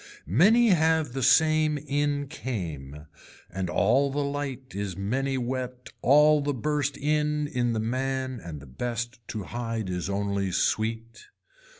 Many 0.25 0.69
have 0.69 1.13
the 1.13 1.21
same 1.21 1.77
in 1.77 2.27
came 2.27 3.05
and 3.51 3.69
all 3.69 4.09
the 4.11 4.23
light 4.23 4.73
is 4.73 4.97
many 4.97 5.37
wet 5.37 5.89
all 6.01 6.41
the 6.41 6.55
burst 6.55 6.97
in 6.97 7.45
in 7.45 7.73
the 7.73 7.79
man 7.79 8.39
and 8.43 8.79
best 8.79 9.19
to 9.27 9.43
hide 9.43 9.91
is 9.91 10.09
only 10.09 10.51
sweet. 10.51 11.27